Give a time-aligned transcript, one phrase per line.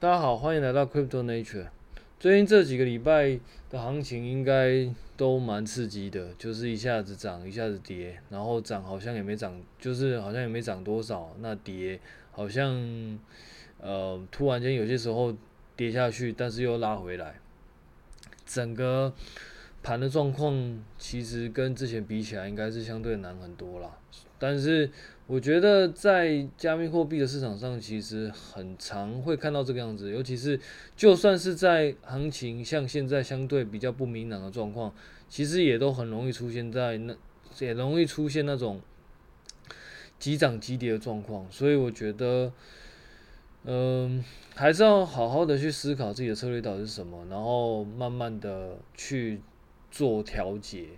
[0.00, 1.68] 大家好，欢迎来到 Crypto Nature。
[2.18, 3.38] 最近这几个礼拜
[3.70, 11.34] 的行情应该都蛮刺激的，就是一下子涨，一下子跌，然后涨好像也没涨，就是好像也没涨多少。
[11.40, 11.98] 那跌
[12.32, 13.18] 好像
[13.80, 15.34] 呃突然间有些时候
[15.76, 17.40] 跌下去，但是又拉回来，
[18.44, 19.14] 整个。
[19.82, 23.90] 盘的状况其实跟之前比起来，应该是相对难很多啦。
[24.38, 24.90] 但是
[25.26, 30.10] 我觉得在加密货币的市场上，其实很常会看到这个样子。
[30.10, 30.58] 尤其是
[30.94, 34.94] 就算是在行情像现在相对比较不明朗的状况，
[35.28, 37.16] 其实也都很容易出现在那，
[37.60, 38.80] 也容易出现那种
[40.18, 41.46] 急涨急跌的状况。
[41.50, 42.52] 所以我觉得，
[43.64, 44.22] 嗯，
[44.54, 49.40] 还是要好好的去思考自己的策略到底是什么，然后慢慢的去。
[49.96, 50.88] 做调节，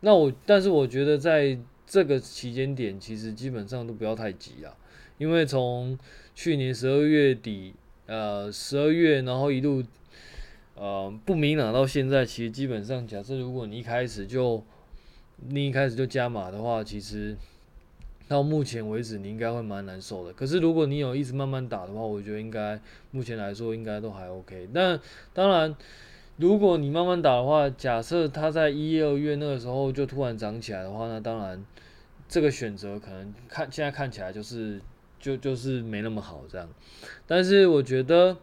[0.00, 1.56] 那我但是我觉得在
[1.90, 4.72] 这个期间点，其实基本上都不要太急啊，
[5.18, 5.98] 因为从
[6.36, 7.74] 去年十二月底，
[8.06, 9.82] 呃，十二月，然后一路，
[10.76, 14.62] 呃，不明朗到现在，其实基本上，假设如果你一开始就，
[15.48, 17.36] 你一开始就加码的话，其实
[18.28, 20.32] 到目前为止，你应该会蛮难受的。
[20.32, 24.68] 可是如果你有一直慢慢打的话，我觉得应该目前来说应该都还 OK。
[24.72, 25.00] 但
[25.34, 25.74] 当然。
[26.40, 31.62] 如果你慢慢打的话，假设它在一、二月那个时候就突然涨起来的话，那当然
[32.26, 34.80] 这个选择可能看现在看起来就是
[35.18, 36.66] 就就是没那么好这样。
[37.26, 38.38] 但是我觉得，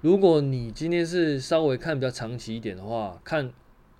[0.00, 3.52] 如果你今天是稍微看比较长期一点的话，看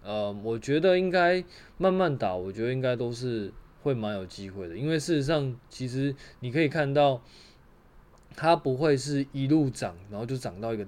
[0.05, 1.45] 呃，我觉得应该
[1.77, 4.77] 慢慢打，我觉得应该都是会蛮有机会的。
[4.77, 7.21] 因为事实上，其实你可以看到，
[8.37, 10.87] 它不会是一路涨，然后就涨到一个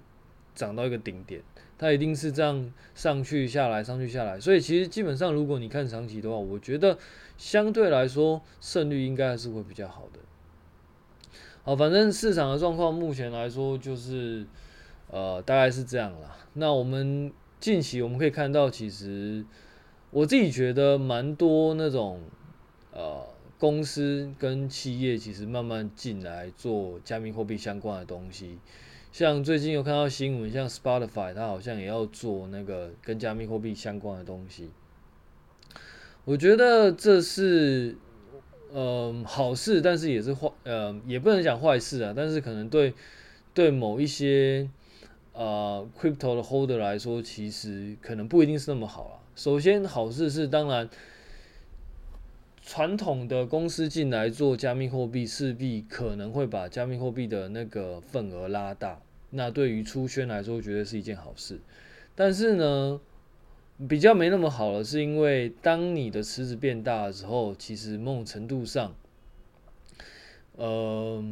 [0.55, 1.43] 涨到一个顶点。
[1.83, 6.97] 它一定是这样上去下来，上去下来，所以其实基本上，如果你看长期的话，我觉得
[7.37, 10.21] 相对来说胜率应该还是会比较好的。
[11.65, 14.47] 好，反正市场的状况目前来说就是
[15.11, 16.37] 呃大概是这样啦。
[16.53, 19.45] 那我们近期我们可以看到，其实
[20.13, 22.21] 我自己觉得蛮多那种
[22.93, 23.27] 呃
[23.59, 28.61] 公司跟企业其实慢慢进来做加密货币相关的东西。
[29.13, 34.71] 像最近有看到新闻，像 Spotify，它好像也要做那个跟加密货币相关的东西。
[36.25, 37.95] 我觉得这是
[38.73, 42.15] 嗯、呃、好事，但是也是坏，呃也不能讲坏事啊。
[42.17, 42.95] 但是可能对
[43.53, 44.71] 对某一些
[45.35, 49.15] 呃 crypto 的 holder 来说，其实可能不一定是那么好啊。
[49.37, 50.89] 首先，好事是当然。
[52.65, 59.03] 传统的公司进来做加密货币，势必可能会把加密货币的那个份额拉大。
[59.31, 61.59] 那对于出圈来说，绝对是一件好事。
[62.15, 63.01] 但是呢，
[63.89, 68.95] 比较没那么好了是，因为当你的池子变大的时候，其实某种程度上，
[70.55, 71.23] 呃，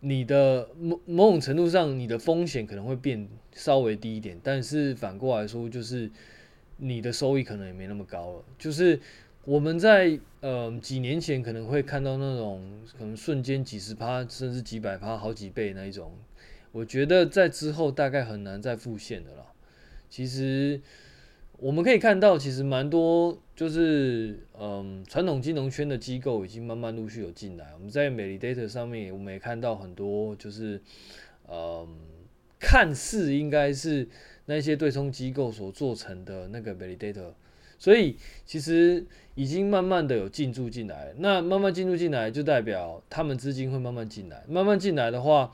[0.00, 4.38] 你的某某种程度上，你的风险可能会变稍微低一点。
[4.44, 6.10] 但是反过来说，就是
[6.76, 8.44] 你的收益可能也没那么高了。
[8.58, 9.00] 就是。
[9.48, 16.12] 我们在呃几年前可能会看到那种可能瞬间几十趴甚至几百趴好几倍那一种，
[16.70, 19.46] 我觉得在之后大概很难再复现的啦。
[20.10, 20.78] 其实
[21.56, 27.72] 我们可以看到，其实蛮多就是嗯传统金融圈的机构已经慢慢陆续有进来。
[27.72, 30.78] 我们在 Validator 上面，我们也看到很多就是
[31.50, 31.88] 嗯
[32.60, 34.06] 看似应该是
[34.44, 37.32] 那些对冲机构所做成的那个 Validator。
[37.78, 39.06] 所以其实
[39.36, 45.52] 已经慢慢的有进驻进来，那慢慢进驻进来就代表他们资金会慢慢进来，慢慢进来的话，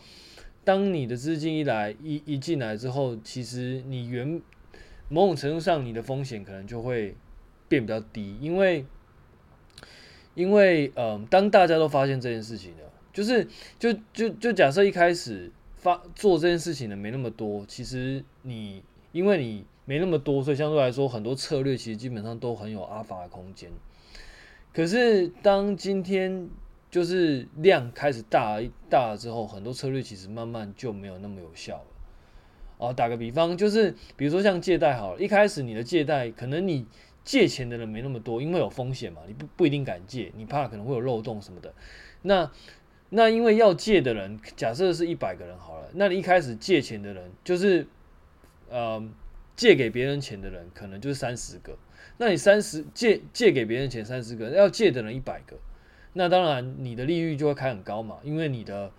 [0.64, 4.40] 当你的资金一来一一进来之后，其实你原
[5.10, 7.14] 某种程度上你的风险可能就会
[7.68, 8.86] 变比较低，因为
[10.34, 13.46] 因为嗯、当大家都发现这件事情了，就是
[13.78, 19.66] 就就就假设一开始发做这件事情的没那么多，其实你因为你。
[19.86, 23.70] 没那么多，所以相对来说，很多策略其实基本上都很有阿法的空间。
[24.72, 26.48] 可是当今天
[26.90, 31.86] 就是量开始大大了之后，很多策略其实慢慢就没有那么有效了。
[32.78, 36.86] 哦，打个比方，就是比如说像借贷好了，一开始你的借贷可能你
[37.22, 41.74] 借钱的人没那么多，因为有风险嘛，你不不一定敢借，你怕可能会有漏洞什么的。
[42.22, 42.50] 那
[43.10, 47.86] 那因为要借的人，假设是一百个人好了，那你一开始借钱的人就是
[48.70, 49.06] 呃。
[49.56, 51.76] 借给别人钱的人可能就是三十个，
[52.18, 55.56] 那你三十借借给别人钱三十个，要借的人一百个，
[56.12, 58.90] 那当然你的利率就会开很高嘛，因为你的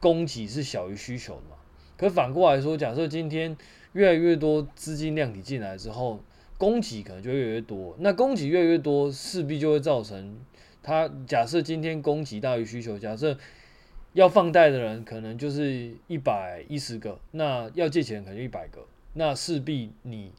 [0.00, 1.56] 供给是小于需求的嘛。
[1.96, 3.56] 可反过来说，假设今天
[3.92, 6.22] 越来越多资金量体进来之后，
[6.58, 10.38] 供给可能就越来越多，那供给越来越多，势必就会造成
[10.82, 13.38] 它假设今天供给大于需求，假设
[14.12, 20.30] 要放贷的人可能就是一百一十个，那要借钱可能就一百个，那势必你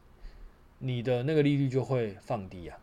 [0.79, 2.77] 你的那个利率就会放低啊。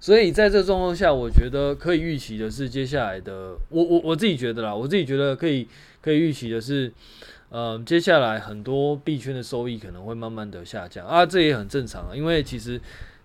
[0.00, 5.66] 所以在这状况下，我觉得可以预期的是，接下来的我我我自己觉得啦，我自己觉得可以
[6.02, 6.92] 可以预期的是，
[7.48, 12.78] 呃，接下来很多币圈的收益可能会慢慢的下降啊，这也很正常啊，因为其实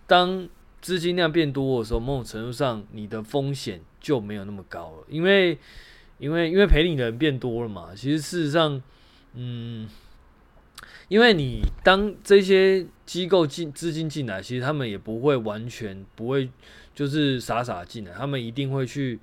[0.07, 0.47] 当
[0.81, 5.57] 资金量变多的时候，某种程度上你的风险就没有那么高了，因为
[6.18, 7.89] 因为因为赔你的人变多了嘛。
[7.94, 8.81] 其实事实上，
[9.33, 9.89] 嗯，
[11.09, 16.50] 因为你当这些机构进资金进来，其实他们也不会完全不会
[16.95, 19.19] 就是傻傻进来，他们一定会去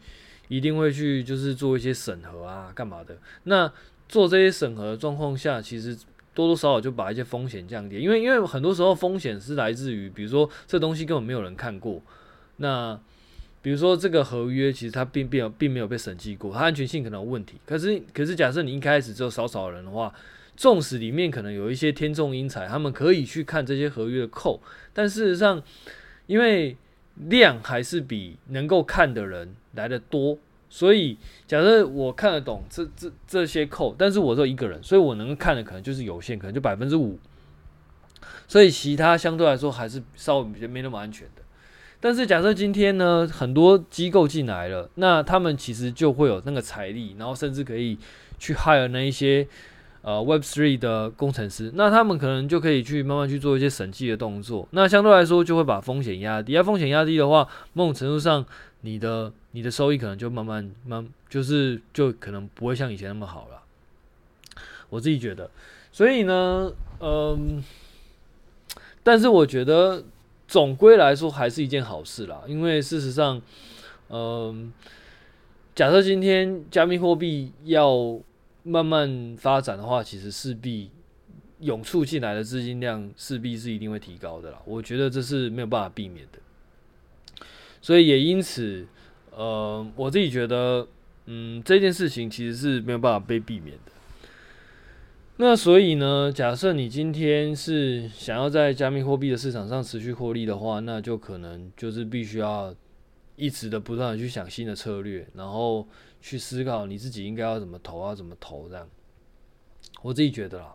[0.49, 3.17] 一定会去就是做一些审核啊，干嘛的。
[3.44, 3.73] 那
[4.06, 5.97] 做这些审核的状况下，其实。
[6.37, 12.03] 多多少少就把一些风险降低，因为因为很多时候风险是来自于，比如说这东西根本没有人看过，
[12.56, 13.00] 那
[13.62, 17.55] 比如说这个合约其实它并并并没有被审计过，它安全性可能有问题。
[17.65, 20.12] 可是可是假设你一开始只有少少人的话，
[20.56, 24.61] 纵使里面可能有一些天纵英才，他们可以去看这些合约的扣，
[24.93, 25.62] 但事实上
[26.26, 26.76] 因为
[27.14, 30.38] 量还是比能够看的人来的多。
[30.69, 31.17] 所以，
[31.47, 37.19] 假设我看得懂这这这些扣，但是我只有一个人，所以我能看的可能就是有限，可能就百分之五。
[38.49, 41.43] 所以其他相对来说还是稍微比较没那么安全的。
[42.00, 47.97] 但是假设今天呢，很多机构进来了，那他们其实就会有那个财力，然后甚至可以
[48.38, 49.47] 去害了那一些
[50.06, 54.69] 呃 Web3 的工程师，那他们可能就可以去慢慢去做一些审计的动作。
[54.70, 56.53] 那相对来说就会把风险压低。
[56.53, 58.47] 压风险压低的话，某种程度上。
[58.82, 63.62] 你的你的收益可能就慢慢慢，就是就可能不会像以前那么好了。
[64.91, 65.50] 我自己觉得，
[65.91, 66.70] 所以呢，
[67.00, 67.64] 嗯，
[69.02, 70.05] 但是我觉得
[70.47, 73.43] 总归来说还是一件好事啦，因为事实上，
[74.11, 74.73] 嗯，
[75.75, 78.20] 假设今天加密货币要
[78.67, 80.91] 慢慢发展的话，其实势必
[81.61, 84.61] 涌出进来的资金量势必是一定会提高的啦。
[84.65, 86.39] 我觉得这是没有办法避免的。
[87.81, 88.85] 所以也因此，
[89.31, 90.89] 呃，我自己觉得，
[91.27, 93.93] 嗯，这件事情其实是没有办法被避免的。
[95.37, 102.75] 那所以呢，假设你今天是想要在加密货币的市场上持续获利的话，那就可能就是必须要
[103.37, 105.87] 一直的不断的去想新的策略，然后
[106.21, 108.88] 去思考你自己应该要怎么投，要怎么投这样。
[110.03, 110.75] 我自己觉得啦。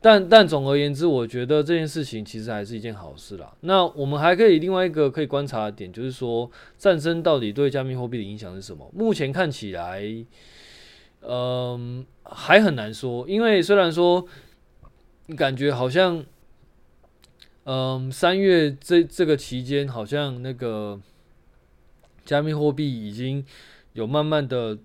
[0.00, 3.52] 但但总而言之，我觉得这件事情其实还是一件好事啦。
[3.62, 8.88] 那我们还可以另外一个可以观察的点，就是说战争到底对加密货币的影响是什么？
[8.94, 10.04] 目前看起来，
[11.22, 13.28] 嗯，还很难说。
[13.28, 14.24] 因为虽然说
[15.36, 16.24] 感觉好像，
[17.64, 21.00] 嗯，三月这这个期间好像那个
[22.28, 23.42] 加密货币已经
[23.94, 24.76] 有慢慢的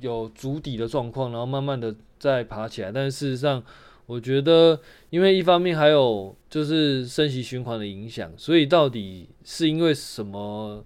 [0.00, 3.64] 有筑底的状况，然后慢慢的再爬起来，但是事实上。
[4.06, 10.84] 我觉得，因为一方面还有就是升息循环的影响，所以到底是因为什么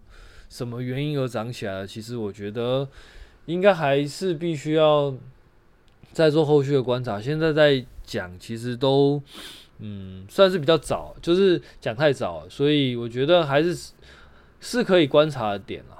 [0.48, 1.84] 什么原因而涨起来的？
[1.84, 2.88] 其实我觉得
[3.46, 5.12] 应该还是必须要
[6.12, 7.20] 再做后续的观察。
[7.20, 9.20] 现在在讲，其实都
[9.80, 13.76] 嗯算是比较早，就是讲太早，所以我觉得还是
[14.60, 15.98] 是可以观察的点了。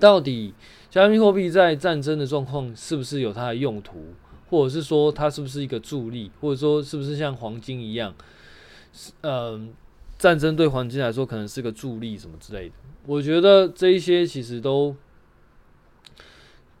[0.00, 0.54] 到底
[0.90, 4.14] 加密货币在战争的状况是不是有它的用途？
[4.50, 8.14] 或者是说它是不是一个助力，或者说是不是像黄金一样，
[9.20, 9.60] 呃，
[10.16, 12.74] 战争对黄金来说可能是个助力什么之类的。
[13.04, 14.96] 我觉得这一些其实都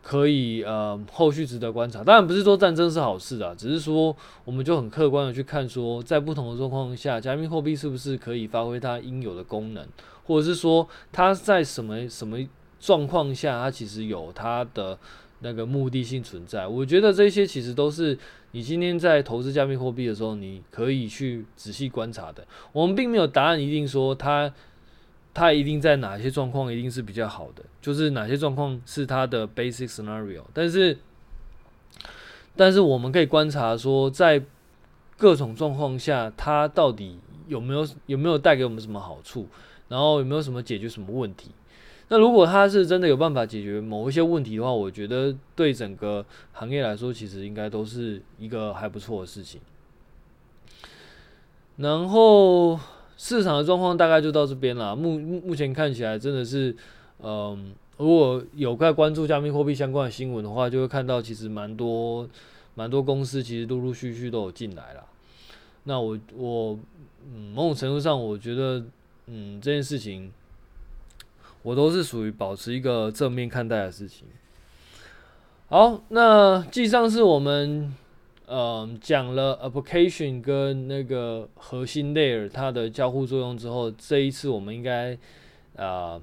[0.00, 2.02] 可以呃后续值得观察。
[2.02, 9.86] 当然不是说战争是好事啊，只是说我们就很客观的去看说，在不同的状况下，加密货币是不是可以发挥它应有的功能，
[10.28, 12.38] 或者是说它在什么什么
[12.78, 14.96] 状况下，它其实有它的。
[15.40, 18.18] 那个目的性存在，我觉得这些其实都是
[18.50, 22.44] 你今天在投资加密货币的时候，你可以去仔细观察的。
[22.72, 24.52] 我们并没有答案，一定说它
[25.32, 30.42] 它一定在哪些状况一定是比较好的，就是哪些状况是它的 basic scenario。
[30.52, 30.98] 但是，
[32.56, 34.42] 但是我们可以观察说，在
[35.16, 37.16] 各种状况下，它到底
[37.46, 39.46] 有没有有没有带给我们什么好处，
[39.88, 41.50] 然后有没有什么解决什么问题。
[42.10, 49.60] 那如果他是真的有办法解决某一些问题的话，我觉得对整个行业来说，其实应该都是一个还不错的事情。
[51.76, 52.80] 然后
[53.16, 54.96] 市场的状况大概就到这边了。
[54.96, 56.74] 目目前看起来真的是，
[57.20, 62.26] 嗯，如果有在关注加密货币相关的新闻的话，就会看到其实蛮多
[62.74, 65.04] 蛮多公司其实陆陆续续都有进来了。
[65.84, 66.78] 那我我
[67.30, 68.82] 嗯，某种程度上，我觉得
[69.30, 70.32] 嗯这件事情。
[71.62, 74.26] 我都是属于保持一个正面看待的事情，
[75.68, 77.92] 好，那继上次我们
[78.46, 85.12] 呃讲了 application 跟那个核心 layer 它的交互作用之后，这一次我们应该
[85.74, 86.22] 啊、呃、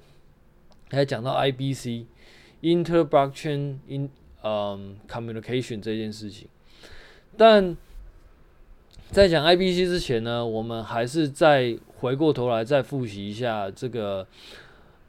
[0.91, 2.05] 来讲到 IBC
[2.61, 4.09] inter-blockchain in
[4.41, 6.47] 嗯 communication 这件事情，
[7.37, 7.75] 但
[9.11, 14.27] 在讲 IBC 之前呢，我们还是再回过头来再复习一下这个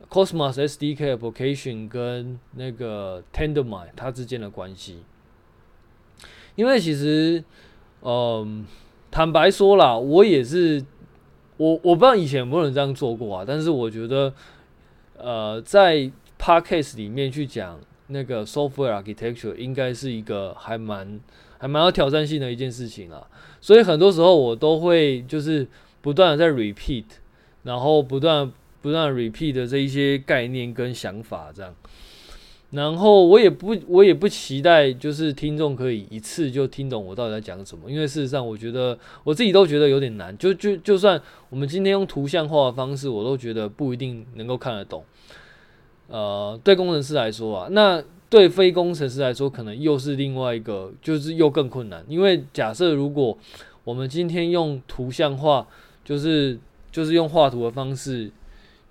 [0.08, 5.02] Cosmos SDK application 跟那个 Tendermint 它之间的关系。
[6.54, 7.44] 因为其实，
[8.00, 8.64] 嗯，
[9.10, 10.82] 坦白说啦，我也是，
[11.58, 14.32] 我我不知道以前有没有人这样做过啊，但是我觉得，
[15.18, 21.20] 呃，在 Podcast 里面去讲那个 Software Architecture 应该是一个还蛮
[21.58, 23.26] 还蛮有挑战性的一件事情啊。
[23.60, 25.66] 所以很多时候我都会就是
[26.06, 27.02] 不断的在 repeat，
[27.64, 31.74] 然后不断不断 repeat 的这一些概念跟想法这样，
[32.70, 41.20] 然后我也不我也不期待就是听众可以一次就听懂我到底在讲什么，因为事实上我觉得我自己都觉得有点难，就就就算
[41.50, 45.02] 我们今天用图像化的方式，我都觉得不一定能够看得懂。
[46.06, 48.00] 呃，对工程师来说啊，那。
[48.28, 52.04] 对非工程师来说，可能又是另外一个，就是又更困难。
[52.08, 53.38] 因为假设如果
[53.84, 55.64] 我们今天用图像化，
[56.06, 56.56] 就是
[56.92, 58.30] 就是用画图的方式，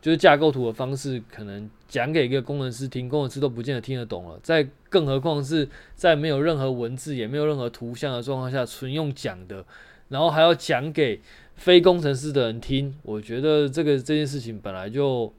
[0.02, 4.38] 就是架构图的方式，可能讲给一个工程师听，工程师都不见得听得懂了。
[4.44, 9.66] 再更何况是在没有任何文字，也没有任何图像的状况下，纯用讲的，
[10.10, 11.22] 然后还要讲给
[11.56, 15.32] 非工程师的人听，我觉得这个这件事情本来就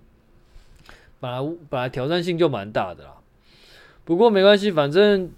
[1.20, 3.16] 本来本来挑战性就蛮大的啦。
[4.04, 5.30] 不过没关系，反正，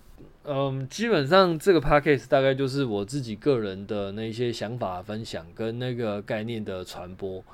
[0.50, 7.44] 嗯，基本上这个 podcast 大概就是我自己个人的那些想法分享跟那个概念的传播，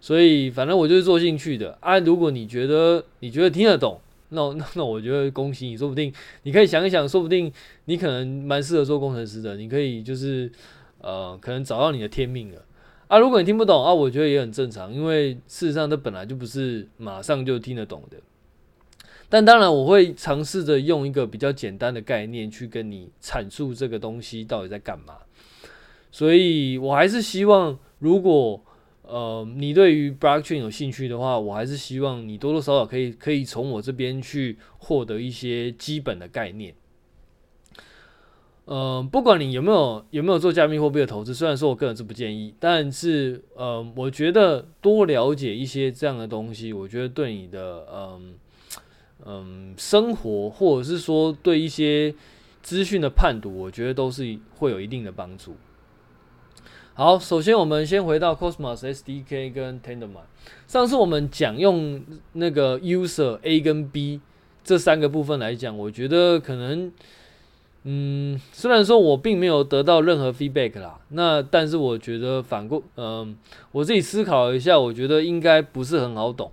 [0.00, 1.98] 所以反正我就是做兴趣的啊。
[1.98, 6.12] 如果你觉得你觉得听得懂，那那 那我觉得恭喜你，说不定
[6.44, 7.52] 你可以想一想，说不定
[7.86, 10.48] 你可能蛮适合做工程师的，你可以就是
[11.00, 12.64] 呃，可能找到你的天命了
[13.08, 13.18] 啊。
[13.18, 18.16] 如果你听不懂啊，我觉得也很正常，因为事实上这本来就不是马上就听得懂的。
[19.28, 25.16] 但当然，我会尝试着用一个比较简单的概念去跟你阐述这个东西到底在干嘛。
[26.12, 28.62] 所以我还是希望，如果
[29.02, 36.72] 呃你对于 blockchain 有兴趣的话，我还是希望你多多少少可以可以从我这边去获得一些基本的概念。
[38.64, 48.34] 呃，不管你有没有有没有做加密货币的投资，虽然说我个人是不建议，但是呃，我觉得多了解一些这样的东西，我觉得对你的嗯。
[49.24, 52.14] 嗯，生活或者是说对一些
[52.62, 55.56] 资讯的判读，我觉得都是会有一定的帮助。
[56.94, 60.26] 好，首先我们先回到 Cosmos SDK 跟 Tendermint。
[60.66, 64.20] 上次我们讲用那个 User A 跟 B
[64.64, 66.90] 这三个部分来讲，我觉得可能，
[67.84, 73.36] 嗯，虽然说我并没有得到任何 feedback 啦，那但是我觉得反过，嗯，
[73.72, 76.50] 我自己思考一下，我觉得应该不是很好懂。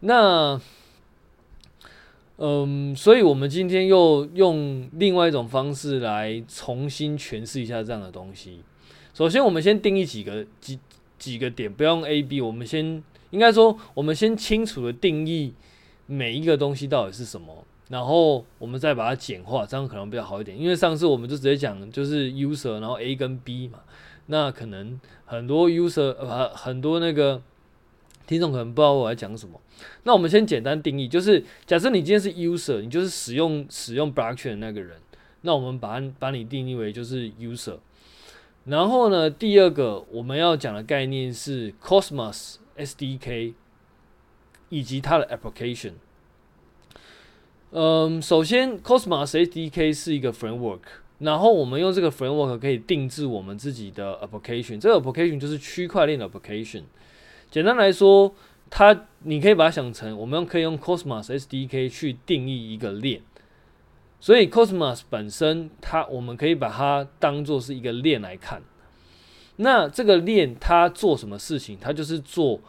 [0.00, 0.60] 那
[2.38, 8.60] 嗯，所以我们今天又用另外一种方式来重新诠释一下这样的东西。
[9.14, 10.78] 首先，我们先定义几个几
[11.18, 15.54] 几个点，不要用 A、B，我们先应该说，我们先清楚的定义
[16.04, 20.60] 每一个东西到底是什么，然后我们再把它简化，这样可能比较好一点。
[20.60, 23.78] 因为上次我们就直接讲就是 user，然后 A 跟 B 嘛，
[24.26, 27.40] 那可能很多 user 呃很多那个。
[28.26, 29.60] 听众可能不知道我在讲什么，
[30.02, 34.96] 那我们先简单定义，就是假设你今天是 user，你就是使用使用 blockchain 的那个人，
[35.42, 37.78] 那我们把把你定义为就是 user。
[38.64, 43.54] 然后呢，第二个我们要讲的概念是 Cosmos SDK
[44.70, 45.92] 以及它的 application。
[47.70, 50.80] 嗯，首先 Cosmos SDK 是一个 framework，
[51.20, 56.82] 然后我们用这个 framework 可以定制我们自己的 application，这个 application 就是区块链 application。
[57.50, 58.34] 简单来说，
[58.68, 63.22] 它你可以把它想成，我们可以用 Cosmos SDK 去定义一个链，
[64.20, 68.62] 所以 Cosmos 本身它我们可以把它当做是一个链来看。
[69.56, 71.78] 那这个链它做什么事情？
[71.80, 72.60] 它就是做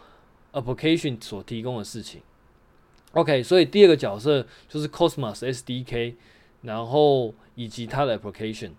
[0.53, 2.22] application 所提供的事情。
[3.12, 6.13] OK，所以第二个角色就是 Cosmos SDK，
[6.62, 8.72] 然后以及它的 application。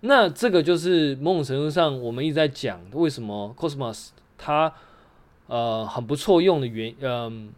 [0.00, 4.08] 那这个就是某种程度上我们一直在讲为什么 Cosmos
[4.38, 4.72] 它。
[5.52, 7.50] 呃，很不错用的原，嗯、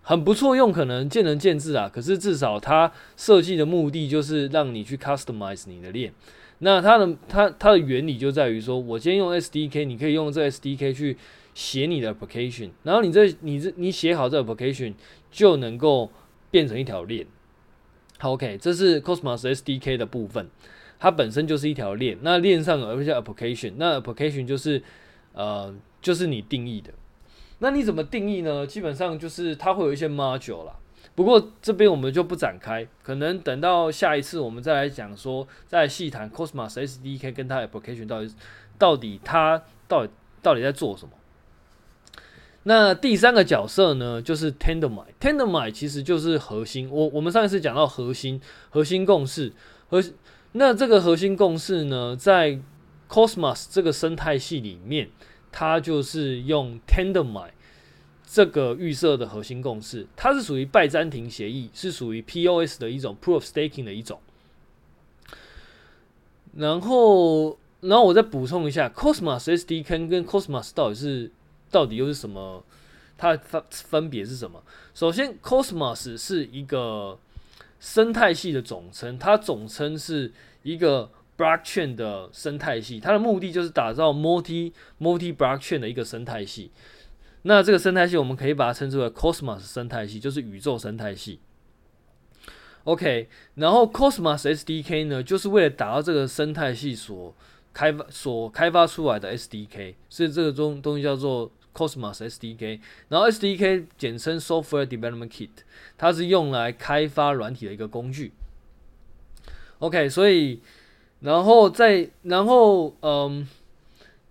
[0.00, 1.90] 很不错用，可能见仁见智啊。
[1.92, 6.12] 可是至少它设计的目的就是让你去 customize 你的链。
[6.60, 11.16] 那它的它它的原理就在于说，我今天用 SDK，你可以用这 SDK 去
[11.52, 14.94] 写你的 application，然后你这你这你写好这 application
[15.32, 16.12] 就能够
[16.48, 17.26] 变成一条链。
[18.20, 20.48] ，OK，这是 Cosmos SDK 的部分，
[21.00, 22.18] 它本身就是一条链。
[22.22, 24.80] 那链上有一些 application，那 application 就是
[25.32, 26.92] 呃，就是你定义的。
[27.60, 28.66] 那你怎么定义呢？
[28.66, 30.74] 基本上就是它会有一些 module 啦。
[31.14, 38.34] 不过这边我们就不展开，可能等到下一次我们再来讲说，再细谈 Cosmos SDK 跟它 application 到底
[38.78, 40.12] 到底它到底
[40.42, 41.12] 到底在做什么。
[42.62, 45.06] 那第三个角色呢，就是 Tendermint。
[45.18, 46.88] Tendermint 其实就是核心。
[46.90, 49.52] 我我们上一次讲到核心核心共识，
[49.88, 50.02] 核
[50.52, 52.58] 那这个核心共识呢，在
[53.08, 55.10] Cosmos 这个生态系里面，
[55.50, 57.50] 它就是用 Tendermint。
[58.32, 64.20] 这个预设的核心共识，它是属于拜占庭协议，是属于 POS 的一种 Proof Staking 的一种。
[66.54, 71.32] 然后，然后我再补充一下，Cosmos SDK 跟 Cosmos 到底是
[71.72, 72.64] 到底又是什么？
[73.18, 74.62] 它分分别是什么？
[74.94, 77.18] 首先，Cosmos 是一个
[77.80, 86.70] 生态系的总称，它总称是一个 Blockchain 的生态系，它的目的就是打造 Multi Multi Blockchain 的一个生态系。
[87.44, 91.40] 那这个生态系，我们可以把它称之为 Cosmos 生态系，就是宇宙生态系。
[92.84, 97.34] OK，然后 Cosmos SDK 呢，就是为了打造这个生态系所
[97.72, 102.80] 开发、所开发出来的 SDK，所以这个东东西叫做 Cosmos SDK。
[103.08, 105.48] 然后 SDK 简称 Software Development Kit，
[105.96, 108.32] 它是用来开发软体的一个工具。
[109.78, 110.60] OK，所以
[111.20, 113.48] 然后再然后嗯。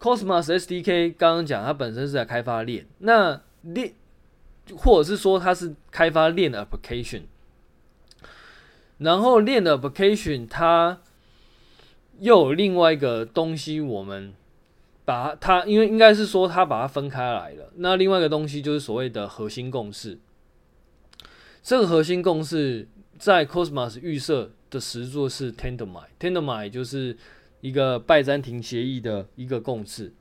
[0.02, 3.92] Cosmos SDK 刚刚讲，它本身是在开发链，那链
[4.78, 7.24] 或者是说它是开发链的 application，
[9.00, 11.02] 然后链的 application 它
[12.22, 14.34] 又有另外一个东西，我们
[15.04, 17.70] 把它，因为应该是说它把它分开来了。
[17.76, 20.18] 那另外一个东西就是所谓的核心共识，
[21.64, 22.88] 这个核心共识
[23.18, 27.18] 在 Cosmos 预设的实作是 Tendermint，Tendermint 就是。
[27.62, 30.14] 一个拜占庭协议的一个共识。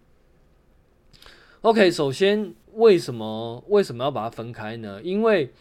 [1.61, 5.01] OK，首先为什么为什么要把它分开呢？
[5.05, 5.53] 因为，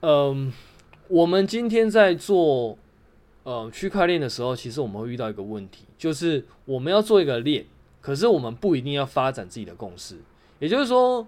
[0.00, 0.52] 嗯、
[1.06, 2.76] 我们今天在做
[3.44, 7.64] 呃区块链的时候，其实我们会遇到一个问题，就是我们要做一个链，
[8.00, 10.16] 可是我们不一定要发展自己的共识。
[10.58, 11.24] 也就是说，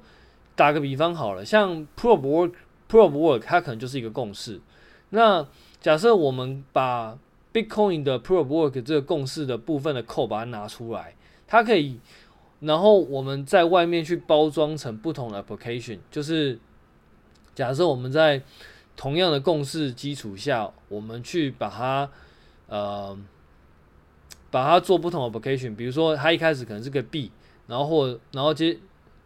[0.57, 4.61] 打个比方好了，像 Proof Work，Proof Work 它可能就是一个共识。
[5.11, 5.47] 那
[5.81, 7.17] 假设我们把
[7.53, 11.15] Bitcoin 的 Proof Work 这个共识的部分的 code 把它拿出来，
[11.47, 12.01] 它可以，
[12.61, 16.59] 然后我们在外面去包装成不同的 application，就是
[17.55, 18.43] 假设我们在
[18.97, 22.11] 同样的共识基础下，我们去把它
[22.69, 23.17] 呃
[24.51, 27.31] 把它做不同的 application，比如说它一开始可能是个币，
[27.67, 28.77] 然后或然后接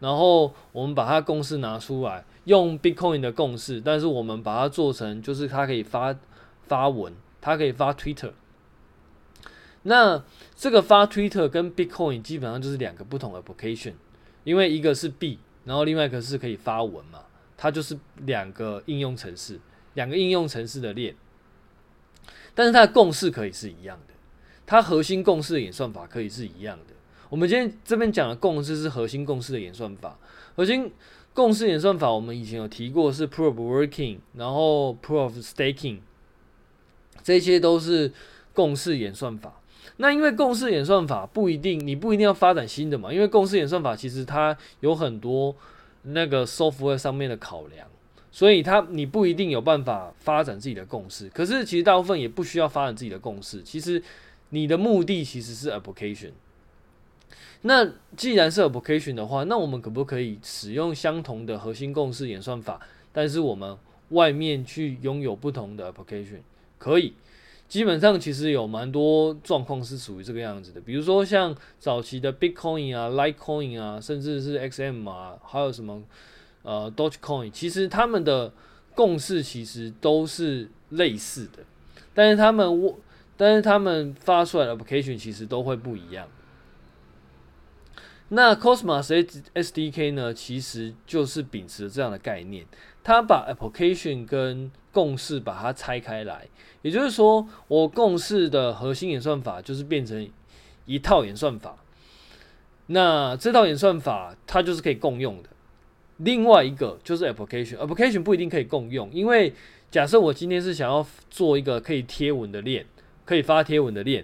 [0.01, 6.13] 然后我们把它共识拿出来，用 Bitcoin 的共识，但是我们把它做成就是它可以发
[6.67, 7.15] 发文。
[7.43, 8.33] 它可以发 Twitter，
[9.81, 10.23] 那
[10.55, 13.93] 这个发 Twitter 跟 Bitcoin 基本上就是两个不同的 application，
[14.43, 17.23] 因为一个是币，然后另外一个是可以发文嘛，
[17.57, 19.59] 它就是两个应用程式，
[19.95, 21.15] 两个应用程式的链，
[22.53, 24.13] 但是它的共识可以是一样的，
[24.67, 26.93] 它核心共识的演算法可以是一样的。
[27.31, 30.19] 我们今天这边讲的共识是核心共识的演算法，
[30.53, 30.91] 核心
[31.33, 35.99] 共识演算法我们以前有提过是 Proof Working，然后 Proof of Staking。
[37.23, 38.11] 这些都是
[38.51, 39.61] 共识演算法。
[39.95, 43.13] 那因为共识演算法不一定，你不一定要发展新的嘛。
[43.13, 45.55] 因为共识演算法其实它有很多
[46.01, 47.87] 那个 software 上面的考量，
[48.29, 51.29] 所以它你不一定有办法发展自己的共识。
[51.29, 53.63] 可是其实大部分也不需要发展自己的共识。
[53.63, 54.03] 其实
[54.49, 56.31] 你的目的其实是 application。
[57.63, 62.79] 那既然是 application 的话，那我们可不可以使用相同的核心共识演算法，
[63.13, 63.77] 但是我们
[64.09, 66.39] 外面去拥有不同的 application？
[66.79, 67.13] 可以，
[67.69, 76.01] 基本上其实有蛮多状况是属于这个样子的，比如说像早期的 Bitcoin 啊、Litecoin 啊，甚至是 XM 啊，还有什么
[76.63, 78.51] 呃 Dogecoin，其实他们的
[78.95, 81.63] 共识其实都是类似的，
[82.15, 82.95] 但是他们
[83.37, 86.27] 但是他们发出来的 application 其实都会不一样。
[88.33, 92.65] 那 Cosmos S S D K 呢，其实就是秉持这样的概念，
[93.03, 96.47] 它把 application 跟共识把它拆开来，
[96.81, 100.29] 也就是说，我共识的核心演算法就是变成
[100.85, 101.77] 一套演算法。
[102.87, 105.49] 那这套演算法它就是可以共用的。
[106.17, 109.53] 另外一个就是 application，application 不一定可以共用，因为
[109.89, 112.85] 假设我今天是想要做一个可以贴文的链，
[113.25, 114.23] 可以发贴文的链，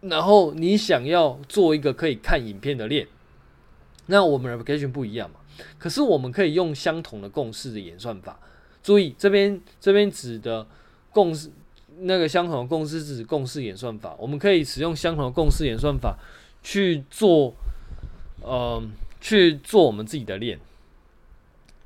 [0.00, 3.06] 然后你想要做一个可以看影片的链，
[4.06, 5.36] 那我们 application 不一样嘛。
[5.78, 8.38] 可是我们可以用相同的共识的演算法。
[8.82, 10.66] 注意这边这边指的
[11.12, 11.50] 共识，
[11.98, 16.16] 那个相同的共识是指共识演算法，我们可以使用相同的共识演算法
[16.62, 17.54] 去做，
[18.40, 18.82] 呃，
[19.20, 20.58] 去做我们自己的链。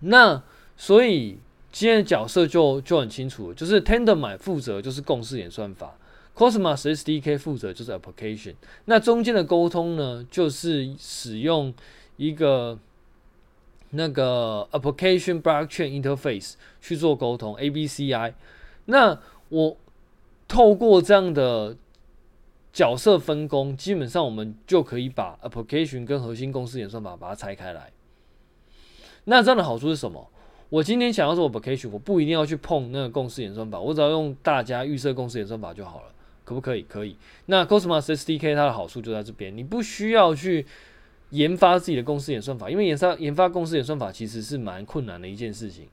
[0.01, 0.41] 那
[0.77, 1.39] 所以
[1.73, 5.97] 今天的角色就就很清楚了，就是 Tendermint 负责就是共识演算法
[6.35, 8.55] ，Cosmos SDK 负责就是 application。
[8.87, 11.73] 那中间的沟通呢，就是使用
[12.17, 12.79] 一个
[13.91, 18.35] 那个 application blockchain interface 去做沟通，ABCI。
[18.87, 19.77] 那我
[20.49, 21.77] 透过这样的
[22.73, 27.93] 角色分工，基本上我们就可以把 application 跟核心共识演算法把它拆开来。
[29.25, 30.31] 那这样的好处是什么？
[30.71, 36.14] 我今天想要做 application，我不一定要去碰那个共识演算法，我只要用大家预设共识演算法就好了，
[36.45, 36.83] 可不可以？
[36.83, 37.17] 可以。
[37.47, 40.67] 那 Cosmos SDK 它的好处就在这边，你不需要去
[41.31, 45.89] 研发自己的公司演算法，因为研发研发公司演算法其实是蛮困难的一件事情，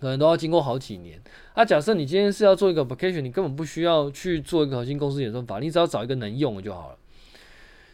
[0.00, 1.20] 可能都要经过好几年。
[1.54, 6.96] 啊，假设你今天是要做一个 application，你根本不需要去做一个核心公司演算法，你只要找一个能用的就好了。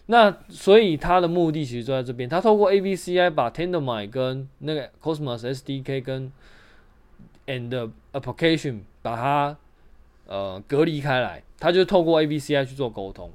[0.06, 6.30] 那所以它的目的其实就在这边，它透过 ABCI 把 Tendermint 跟那个 Cosmos SDK 跟
[7.48, 9.56] and application 把它
[10.26, 13.30] 呃隔离开来，它就透过 ABCI 去做沟通。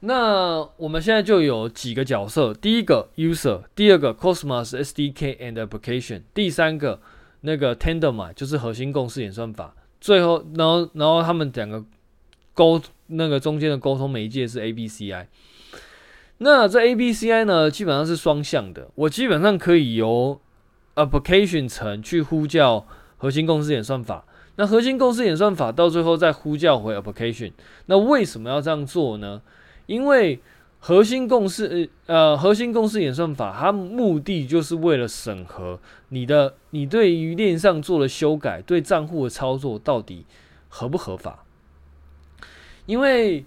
[0.00, 7.00] 那我们现在就有几个角色，第一个 user，第二个 Cosmos SDK and application，第三个
[7.40, 11.84] 那个 Tendermint 就是核心共识演算法，最后然后然后他们两个。
[12.56, 15.26] 沟那个中间的沟通媒介是 ABCI，
[16.38, 18.88] 那这 ABCI 呢，基本上是双向的。
[18.94, 20.40] 我基本上可以由
[20.94, 24.24] application 层去呼叫核心共识演算法，
[24.56, 27.52] 那核心共识演算法到最后再呼叫回 application。
[27.86, 29.42] 那为什么要这样做呢？
[29.86, 30.40] 因为
[30.78, 40.26] 核心共识呃核心共识演算法，它目的就是为了审核你的你对于链上做的修改，对账户的操作到底
[40.68, 41.44] 合不合法。
[42.86, 43.44] 因为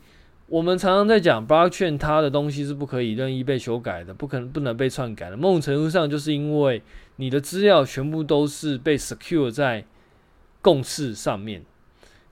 [0.48, 5.38] 我们常常在讲 blockchain 它的东西是不可以任意被修改的，不可能不能被篡改的。
[5.38, 6.82] 某种程度上，就是因为
[7.18, 9.86] 你的资料全部都是被 secure 在
[10.62, 11.64] 共识上面，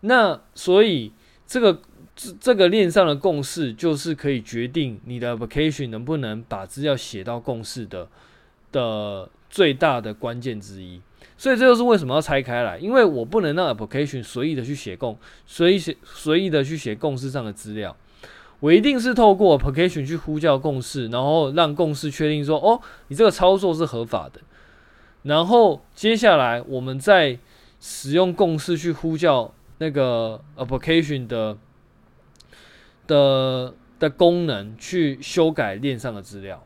[0.01, 1.11] 那所以
[1.47, 1.81] 这个
[2.15, 8.07] 这这个链上的共识就是可以决定你的 application 能不能把资料写到共识的
[8.71, 11.01] 的最大的关键之一。
[11.37, 17.95] 所以这就是为什么要拆开来，因为我不能让 application 随意的去写共，随意写随意的去写共识上的资料，
[18.61, 24.39] 我一定是透过 application 去呼叫共识，然后让共识确定说，哦，你这个操作是合法的，
[25.23, 27.37] 然后接下来我们再
[27.79, 31.57] 使用共识去呼叫那个 application 的
[33.07, 36.65] 的的功能去修改链上的资料。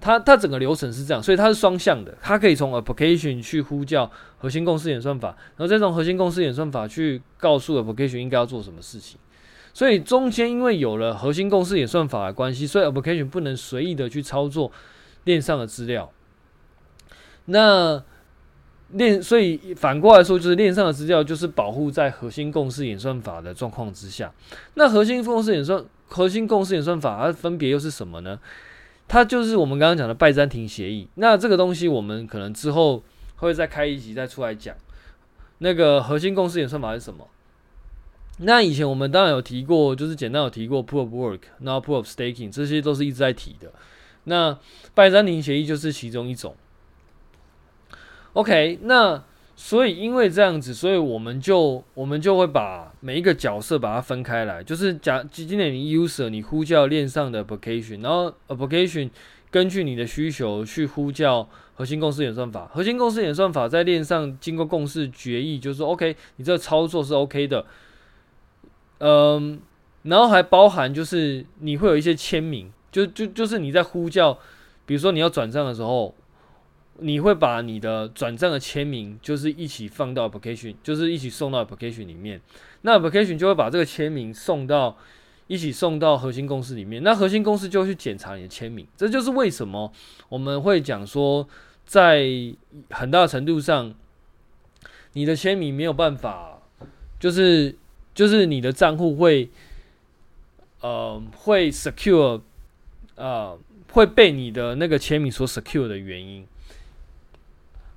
[0.00, 9.18] 它它整个流程是这样，所以它是双向的，它可以从 application 去呼叫核心共识演算法，然后再从核心共识演算法去告诉 application 应该要做什么事情。
[9.72, 14.70] 所以中间因为有了核心共识演算法的关系，所以 application 不能随意的去操作
[15.24, 16.12] 链上的资料。
[17.46, 18.04] 那
[18.94, 24.32] 链所以反过来说，就是链上的资料就是保护在核心共识演算法的状况之下。
[24.74, 28.38] 那核心共识演算核心共识演算法它分别又是什么呢？
[29.06, 31.08] 它就是我们刚刚讲的拜占庭协议。
[31.16, 33.02] 那这个东西我们可能之后
[33.36, 34.74] 会再开一集再出来讲。
[35.58, 37.28] 那个核心共识演算法是什么？
[38.38, 43.72] 那以前我们当然有提过，就是简单有提过 Proof of Work，然后 Proof of Staking，这些都是一直在提的。
[44.24, 44.58] 那
[44.94, 46.54] 拜占庭协议就是其中一种。
[48.34, 49.24] OK，那。
[49.56, 59.08] 所以，因为这样子，所以我们就我们就会把每一个角色把它分开来，就是假今天你 user 你呼叫链上的 application，然后 application
[59.52, 67.64] 根据你的需求去呼叫核心共识演算法，核心共识演算法在链上经过共识决议，就是说 OK，你这个操作是 OK 的，
[68.98, 69.60] 嗯，
[70.02, 74.36] 然后还包含就是你会有一些签名，就就就是你在呼叫，
[74.84, 76.12] 比如说你要转账的时候。
[76.98, 82.40] 你会把你的转账的签名，就是一起放到 application，就是一起送到 application 里面。
[82.82, 84.96] 那 application 就会把这个签名送到，
[85.46, 87.02] 一起送到核心公司里面。
[87.02, 88.86] 那核心公司就会去检查你的签名。
[88.96, 89.92] 这就是为什么
[90.28, 91.48] 我们会讲说，
[91.84, 92.28] 在
[92.90, 93.92] 很大程度上，
[95.14, 96.62] 你的签名没有办法，
[97.18, 97.74] 就是
[98.14, 99.50] 就是你的账户会，
[100.80, 102.40] 呃，会 secure，
[103.16, 103.58] 呃，
[103.92, 106.46] 会被你的那个签名所 secure 的原因。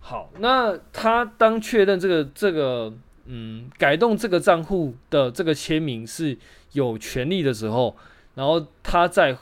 [0.10, 2.94] 好，那他当确认这个这个
[3.26, 6.38] 嗯改动这个账户的这个签名是
[6.72, 7.94] 有权利的时候，
[8.36, 9.38] 然后他再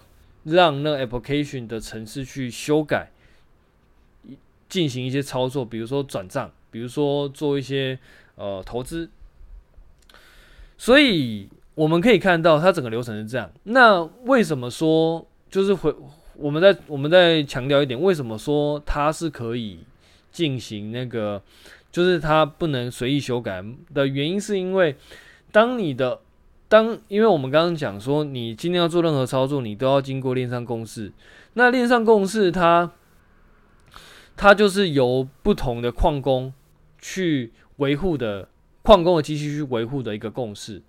[0.46, 3.12] 让那 application 的程式去修改，
[4.68, 8.00] 进行一些操作，比如说转账，比如说做一些
[8.34, 9.08] 呃投资。
[10.80, 13.52] 所以我们可以看到，它整个流程是这样。
[13.66, 15.94] 那为什么说就是回
[16.34, 19.82] 我们再我们再强调一点，为什么说它是可以
[20.36, 21.42] 进行那个，
[21.90, 24.98] 就是它不能随意修改的原因，是因为
[25.50, 26.20] 当你的
[26.68, 31.14] 当，因为我们刚刚讲说，你今天要做任何操作，你都要经过链上共识。
[31.54, 32.92] 那链上共识它，
[34.36, 36.54] 它就是由不同的矿工
[37.00, 38.50] 去维护的，
[38.82, 40.82] 矿工的机器去维护的一个共识。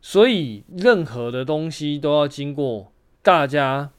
[0.00, 2.90] 所以任何的东西都要经过
[3.20, 3.90] 大家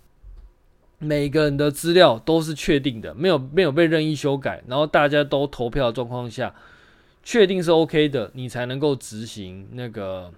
[0.99, 6.53] 每个人的资料都是确定的，没有没有被任意修改，然后大家都投票的状况下，
[7.23, 10.31] 确定是 OK 的，你才能够执行那个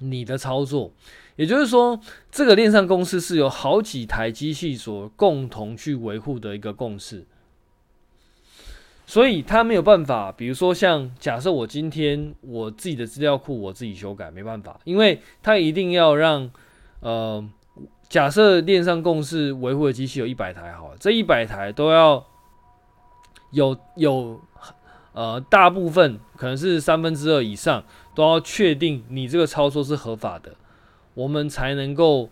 [0.00, 0.92] 你的操作。
[1.36, 2.00] 也就是说，
[2.30, 7.24] 这个链上公司是由好几台机器所共同去维护的一个共识，
[9.04, 10.30] 所以它没有办法。
[10.30, 16.48] 比如说，像假设我今天我自己的资料库我自己修改，没办法，因为它一定要让
[17.00, 17.44] 呃，
[18.08, 22.24] 假设链上共识维护的机器有一百台，好了，这一百台都要
[23.50, 24.40] 有有
[25.12, 30.54] 呃，大部分可能是三分之二以上都要确定你这个操作是合法的。
[31.14, 32.28] 我们才能够，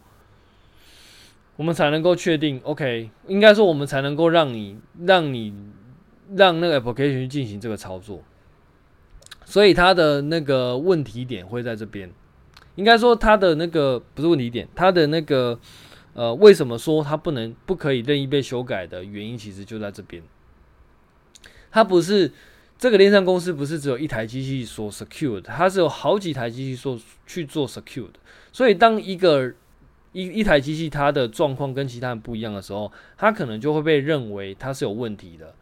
[1.54, 5.54] 我们才能够确定，OK，应该说我们才能够让你，让你，
[6.34, 8.22] 让那个 application 进行这个操作。
[9.44, 12.10] 所以它的那个问题点会在这边，
[12.74, 15.58] 应该说它的那个不是问题点，它的那个
[16.14, 20.22] 呃，为什么说它不能不可以任意被修改的原因，其实就在这边。
[21.70, 22.30] 它不是
[22.78, 28.18] 这个链上公司不是只有一台机器所 secure 的，它是有好几台机器所去做 secure 的。
[28.52, 29.52] 所以，当一个
[30.12, 35.54] 一一台机器它的状况跟其他人不一样的时候，它可能就会被认为它是有问题的。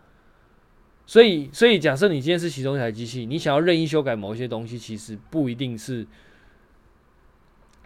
[1.07, 6.07] 所以，所以假设你今天是其中一台机器，你想要任意修改某一些东西，其实不一定是，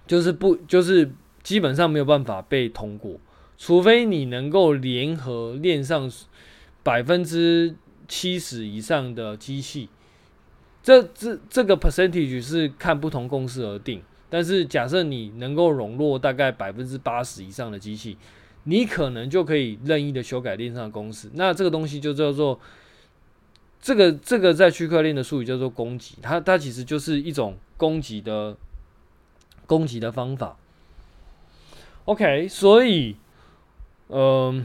[0.06, 1.10] 就是不就是
[1.42, 3.18] 基本上没有办法被通过，
[3.56, 6.10] 除非你能够联合链上
[6.82, 7.74] 百分之
[8.06, 9.88] 七十以上的机器，
[10.82, 14.02] 这这这个 percentage 是看不同公司而定。
[14.30, 18.16] 但是，假设你能够笼络大概百分之八十以上的机器，
[18.64, 21.30] 你可能就可以任意的修改链上的公式。
[21.34, 22.58] 那这个东西就叫做
[23.80, 28.56] 这个这个在区块链的术语叫做攻击，它它其实就是一种攻击的
[29.66, 30.56] 攻击的方法。
[32.04, 33.16] OK，所以，
[34.08, 34.64] 嗯、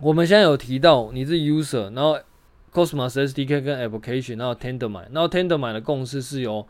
[0.00, 2.18] 我们现在有提到你是 user，然后
[2.72, 6.66] Cosmos SDK 跟 application，然后 Tendermint，然后 Tendermint 的共识是由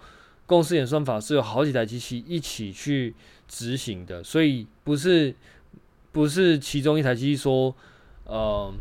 [0.47, 3.14] 共识演算法是有好几台机器一起去
[3.49, 5.35] 执行的，所以不是
[6.12, 7.75] 不是其中一台机器说，
[8.25, 8.73] 呃，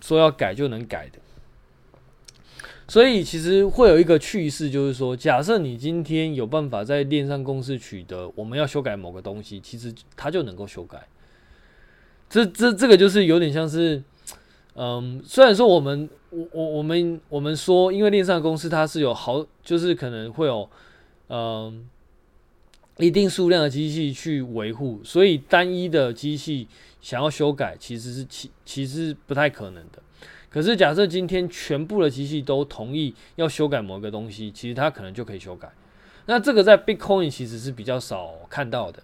[0.00, 1.18] 说要改就能改的。
[2.92, 11.02] 所以其实会有一个趣事，就是说，假设你今天有办法在链上公司取得，我们要修改某个东西，其实它就能够修改。
[12.28, 14.02] 这这这个就是有点像是，
[14.74, 20.68] 嗯，虽然说我们我我我们我们说，因为链上公司它是有好，就是可能会有。
[21.30, 21.88] 嗯，
[22.98, 26.68] 一定数量的机器去维护，所以单一的机器
[27.00, 30.02] 想要修改，其实是其其实不太可能的。
[30.52, 35.72] 可是假设今天全部的机器都同意要修改某个东西，其实它可能就可以修改。
[36.26, 39.02] 那这个在 Bitcoin 其实是比较少看到的，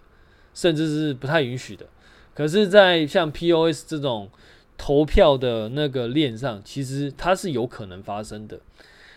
[0.53, 1.85] 甚至是不太允许的。
[2.33, 4.29] 可是，在像 POS 这种
[4.77, 8.59] 投票的那个链上，其实它是有可能发生的。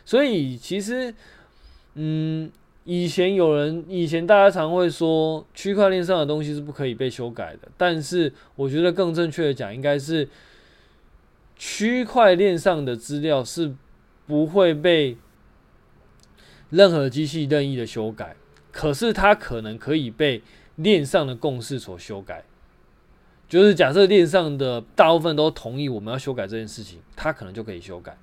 [0.05, 1.15] 所以其实，
[1.95, 2.51] 嗯。
[2.85, 10.29] 以前有人，以前大家常会说区块链上的东西是不可以被修改的，但是我觉得更正确的讲，应该是
[11.65, 13.73] 区块链上的资料是
[14.27, 15.17] 不会被
[16.71, 18.35] 任何机器任意的修改，
[18.73, 20.43] 可是它可能可以被
[20.75, 22.43] 链上的共识所修改。
[23.49, 28.19] 就是假设链上的大部分都同意我们要修改这件事情，它可能就可以修改。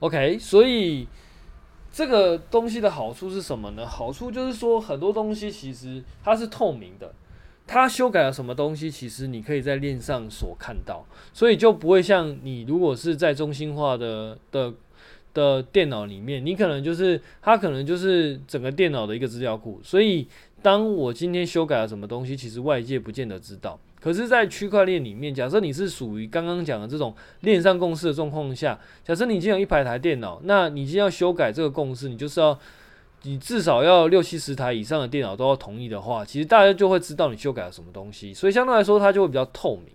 [0.00, 1.08] OK，所以。
[1.96, 3.86] 这个东西的好处是什么呢？
[3.86, 7.14] 好处就是说，很多东西其实它是透明的，
[7.66, 14.72] 它修改了什么东西，其实你可以在链上所看到，所以就不会像你如果是在中心化的的
[15.32, 20.26] 的电脑里面，你可能就是它可能就是整个电脑的一个资料库，所以
[20.62, 23.78] 当我今天修改了什么东西，其实外界不见得知道。
[24.00, 32.58] 可是，在区块链里面，假设你是属于刚刚讲的这种链上共识的状况下，假设你已经有一百台电脑，那你今天要修改这个共识，你就是要，
[33.26, 39.86] 你至少要六七十台以上的电脑都要同意的话，其实大家就会知道你修改了什么东西，所以相对来说，它就会比较透明。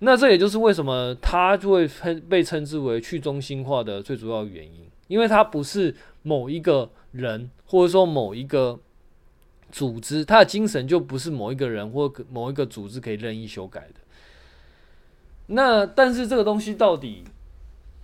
[0.00, 1.88] 那这也就是为什么它就会
[2.28, 8.78] 被称之为去中心化的最主要原因，因为它不是某一个人或者说某一个
[9.72, 13.94] 组织，它的精神就不是某一个人或某一个组织可以任意修改的。
[15.46, 17.24] 那但是这个东西到底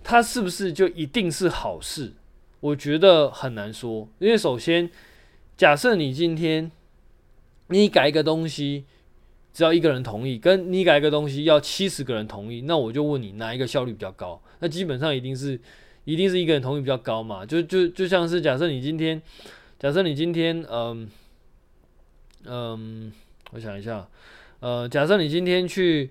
[0.03, 2.11] 它是不是就一定是好事？
[2.65, 4.89] 我觉得很难说，因为首先
[5.55, 6.71] 假设你今天
[7.67, 8.85] 你改一个东西。
[9.55, 14.41] 只要一个人同意，跟你改一个东西要七十个人同意，那我就问你哪一个效率比较高？
[14.59, 15.57] 那基本上一定是，
[16.03, 17.45] 一定是一个人同意比较高嘛。
[17.45, 19.21] 就就就像是假设你今天，
[19.79, 21.09] 假设你今天，嗯
[22.43, 23.13] 嗯，
[23.51, 24.05] 我想一下，
[24.59, 26.09] 呃，假设你今天去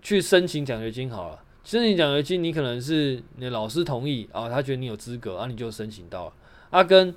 [0.00, 6.32] 去申请奖学金好了，申请奖学金你可能是你老师同意啊，他觉得你有资格啊，你就申请到了。
[6.70, 7.14] 啊，跟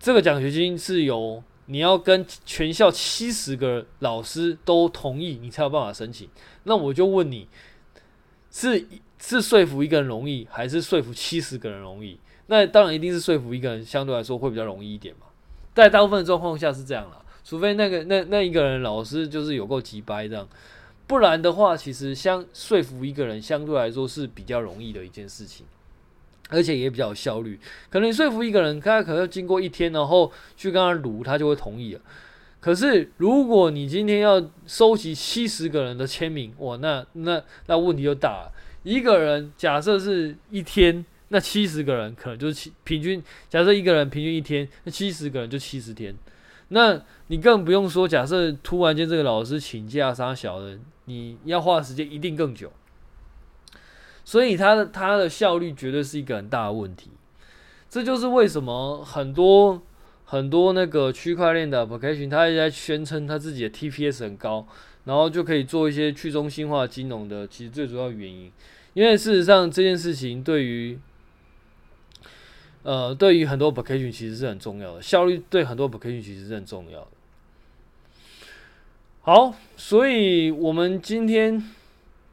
[0.00, 6.28] 这个奖学金是由你要跟全校七十个老师都同意，你才有办法申请。
[6.64, 7.46] 那我就问你，
[8.50, 8.86] 是
[9.18, 12.18] 是说服一个人容易，还是说服七十个人容易？
[12.46, 15.26] 那当然一定是说服一个人，相对来说会比较容易一点嘛。
[15.74, 20.46] 在大部分的状况下是这样啦，除非那个那那一个人老师就是有够急掰这样，
[21.06, 25.66] 不然的话，其实相说服一个人相对来说是比较容易的一件事情。
[26.50, 32.00] 而且也比较有效率，可能说服一个人，他可能要经过一天，然后去跟他撸，他就会同意了。
[32.60, 38.52] 可是如果你今天要收集七十个人的签名，哇，那那那问题就大了。
[38.82, 43.20] 一个人假设是一天，那七十个人可能就是七平均。
[43.48, 46.14] 假设一个人平均一天，那七十个人就七十天。
[46.74, 52.72] 那你更不用说，假设突然间这个老师请假杀小的，你要花的时间一定更久。
[54.24, 57.12] 所以它的它的效率绝对是一个很大的问题，
[57.88, 59.80] 这就是为什么很多
[60.24, 64.66] 很多那个区块链的 application，它也在宣称它自己的 TPS 很高，
[65.04, 68.50] 然后就可以做一些去中心化金融的，其实最主要原因，
[68.94, 70.98] 因为事实上这件事情对于
[72.84, 77.08] 呃对于很多 application 其实是很重要的，效率对很多 application 其实是很重要的。
[79.22, 81.60] 好，所以我们今天。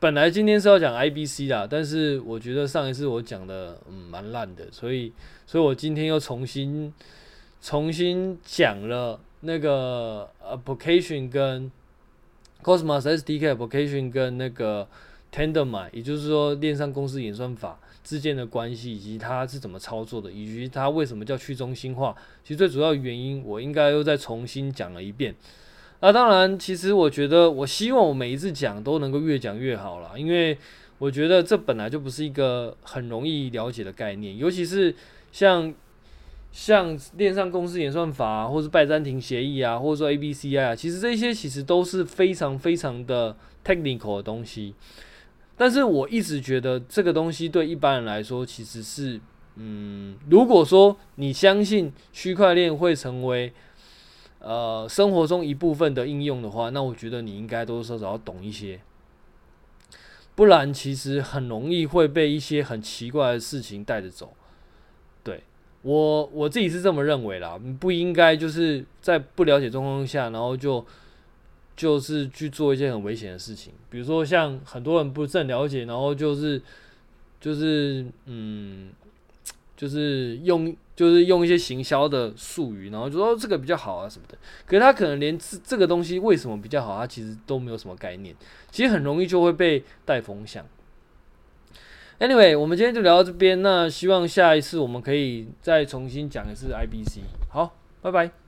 [0.01, 5.13] 本来今天是要讲 IBC 的，但是我觉得上一次我讲的嗯蛮烂的，所以
[5.45, 6.91] 所以我今天又重新
[7.61, 11.71] 重新讲了那个 application 跟
[12.63, 14.87] Cosmos SDK application 跟那个
[15.31, 22.15] Tendermint，也就是说链上公司演算法之间的关系，以及它是怎么操作的，以及它为什么叫去中心化。
[22.43, 25.35] 其实最主要原因，我应该又再重新讲了一遍。
[25.99, 30.57] 那当然，其实我觉得，我希望我每一次讲都能够越讲越好啦，因为
[30.97, 34.95] 我觉得这本来就不是一个很容易了解的概念，尤其是
[35.31, 35.71] 像
[36.51, 44.73] 像链上公司演算法啊，或是拜占庭协议啊，或者说 ABCI 啊，其实这些其实都是非常非常的 technical 的东西。
[45.61, 49.21] 但是我一直觉得这个东西对一般人来说，其实是，
[49.57, 53.53] 嗯，如果说你相信区块链会成为
[54.39, 58.79] 呃，生活中一部分的应用的话，那我觉得你应该多多少少要懂一些，
[60.33, 64.33] 不然其实很容易会被一些很奇怪的事情带着走。
[65.23, 65.43] 对，
[65.83, 70.83] 我我自己是这么认为啦，你不应该就是在不了解状况下，然后就
[71.75, 76.61] 就是去做一些很危险的事情，比如说像很多人不是很了解，然后就是
[77.39, 78.89] 就是嗯。
[79.77, 84.37] 就是用就是用一些行销的术语，然后就说这个比较好啊什么的。
[84.67, 88.35] 可是他可能连这这个东西为什么比较好，他其实都没有什么概念。
[88.69, 90.63] 其实很容易就会被带风向。
[92.19, 93.63] Anyway，我们今天就聊到这边。
[93.63, 97.21] 那希望下一次我们可以再重新讲一次 IBC。
[97.49, 98.40] 好，拜拜。